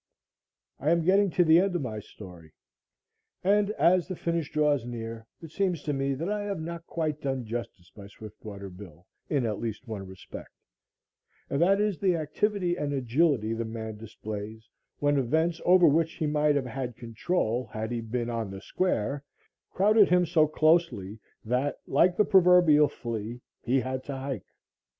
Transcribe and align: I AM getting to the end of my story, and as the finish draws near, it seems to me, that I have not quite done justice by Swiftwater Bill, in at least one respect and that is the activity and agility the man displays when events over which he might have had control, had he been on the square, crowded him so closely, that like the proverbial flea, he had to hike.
I 0.79 0.89
AM 0.89 1.03
getting 1.03 1.29
to 1.29 1.43
the 1.43 1.59
end 1.59 1.75
of 1.75 1.83
my 1.83 1.99
story, 1.99 2.53
and 3.43 3.69
as 3.73 4.07
the 4.07 4.15
finish 4.15 4.51
draws 4.51 4.83
near, 4.83 5.27
it 5.43 5.51
seems 5.51 5.83
to 5.83 5.93
me, 5.93 6.15
that 6.15 6.27
I 6.27 6.41
have 6.41 6.59
not 6.59 6.87
quite 6.87 7.21
done 7.21 7.45
justice 7.45 7.91
by 7.95 8.07
Swiftwater 8.07 8.71
Bill, 8.71 9.05
in 9.29 9.45
at 9.45 9.59
least 9.59 9.87
one 9.87 10.07
respect 10.07 10.49
and 11.51 11.61
that 11.61 11.79
is 11.79 11.99
the 11.99 12.15
activity 12.15 12.75
and 12.75 12.91
agility 12.93 13.53
the 13.53 13.63
man 13.63 13.97
displays 13.97 14.67
when 14.97 15.19
events 15.19 15.61
over 15.65 15.85
which 15.87 16.13
he 16.13 16.25
might 16.25 16.55
have 16.55 16.65
had 16.65 16.97
control, 16.97 17.67
had 17.67 17.91
he 17.91 18.01
been 18.01 18.27
on 18.27 18.49
the 18.49 18.59
square, 18.59 19.23
crowded 19.69 20.09
him 20.09 20.25
so 20.25 20.47
closely, 20.47 21.19
that 21.45 21.77
like 21.85 22.17
the 22.17 22.25
proverbial 22.25 22.87
flea, 22.87 23.39
he 23.61 23.79
had 23.81 24.03
to 24.05 24.17
hike. 24.17 24.47